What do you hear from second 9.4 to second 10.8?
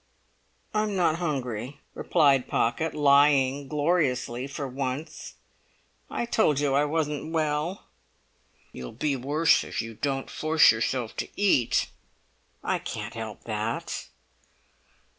if you don't force